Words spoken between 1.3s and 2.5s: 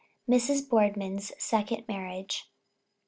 SECOND MARRIAGE.